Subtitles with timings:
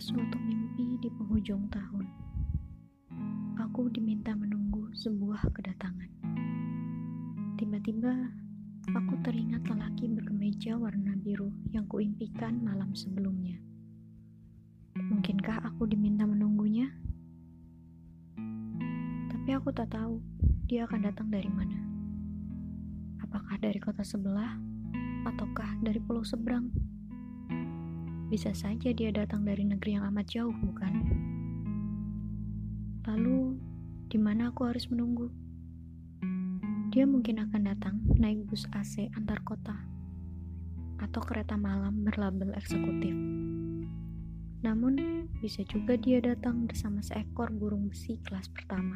[0.00, 2.08] Suatu mimpi di penghujung tahun,
[3.60, 6.08] aku diminta menunggu sebuah kedatangan.
[7.60, 8.32] Tiba-tiba,
[8.96, 13.60] aku teringat lelaki berkemeja warna biru yang kuimpikan malam sebelumnya.
[14.96, 16.88] Mungkinkah aku diminta menunggunya?
[19.28, 20.16] Tapi aku tak tahu
[20.64, 21.76] dia akan datang dari mana.
[23.20, 24.56] Apakah dari kota sebelah
[25.28, 26.72] ataukah dari pulau seberang?
[28.30, 31.02] Bisa saja dia datang dari negeri yang amat jauh, bukan?
[33.10, 33.58] Lalu,
[34.06, 35.26] di mana aku harus menunggu?
[36.94, 39.74] Dia mungkin akan datang naik bus AC antar kota
[41.02, 43.10] atau kereta malam berlabel eksekutif.
[44.62, 48.94] Namun, bisa juga dia datang bersama seekor burung besi kelas pertama.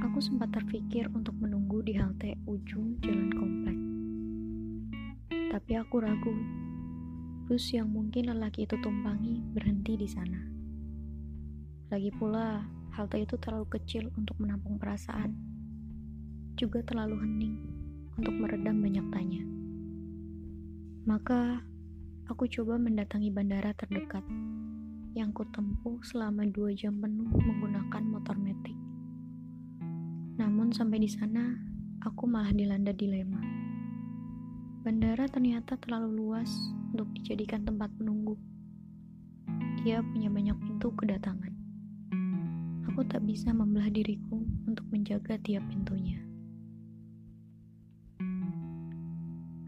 [0.00, 3.87] Aku sempat terpikir untuk menunggu di halte ujung jalan komplek
[5.48, 6.34] tapi aku ragu.
[7.48, 10.36] Bus yang mungkin lelaki itu tumpangi berhenti di sana.
[11.88, 15.32] Lagi pula, halte itu terlalu kecil untuk menampung perasaan,
[16.52, 17.56] juga terlalu hening
[18.20, 19.42] untuk meredam banyak tanya.
[21.08, 21.64] Maka,
[22.28, 24.20] aku coba mendatangi bandara terdekat
[25.16, 28.76] yang kutempuh selama dua jam penuh menggunakan motor metik.
[30.36, 31.56] Namun sampai di sana,
[32.04, 33.47] aku malah dilanda dilema.
[34.88, 36.48] Bandara ternyata terlalu luas
[36.96, 38.40] untuk dijadikan tempat menunggu.
[39.84, 41.52] Ia punya banyak pintu kedatangan.
[42.88, 46.24] Aku tak bisa membelah diriku untuk menjaga tiap pintunya.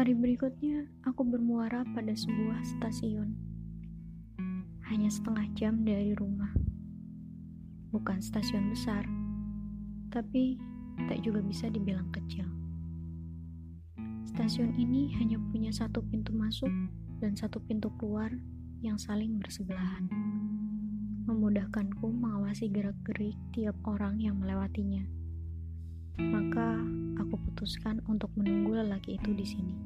[0.00, 3.36] Hari berikutnya, aku bermuara pada sebuah stasiun.
[4.88, 6.56] Hanya setengah jam dari rumah.
[7.92, 9.04] Bukan stasiun besar,
[10.08, 10.56] tapi
[11.04, 12.61] tak juga bisa dibilang kecil.
[14.32, 16.72] Stasiun ini hanya punya satu pintu masuk
[17.20, 18.32] dan satu pintu keluar
[18.80, 20.08] yang saling bersebelahan.
[21.28, 25.04] Memudahkanku mengawasi gerak-gerik tiap orang yang melewatinya.
[26.16, 26.80] Maka
[27.20, 29.76] aku putuskan untuk menunggu lelaki itu di sini.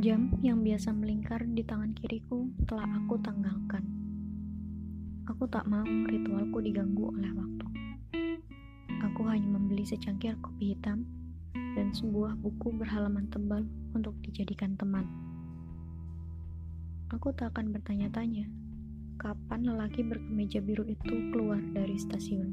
[0.00, 3.84] Jam yang biasa melingkar di tangan kiriku telah aku tanggalkan.
[5.28, 7.66] Aku tak mau ritualku diganggu oleh waktu.
[9.04, 11.23] Aku hanya membeli secangkir kopi hitam
[11.74, 15.06] dan sebuah buku berhalaman tebal untuk dijadikan teman.
[17.12, 18.50] Aku tak akan bertanya-tanya
[19.18, 22.50] kapan lelaki berkemeja biru itu keluar dari stasiun.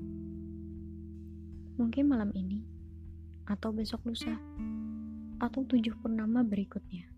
[1.82, 2.62] Mungkin malam ini,
[3.50, 4.38] atau besok lusa,
[5.42, 7.10] atau tujuh purnama berikutnya.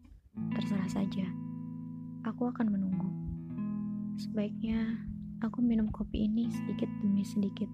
[0.55, 1.27] Terserah saja.
[2.23, 3.09] Aku akan menunggu.
[4.15, 5.03] Sebaiknya
[5.43, 7.67] aku minum kopi ini sedikit demi sedikit.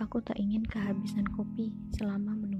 [0.00, 2.51] Aku tak ingin kehabisan kopi selama menunggu.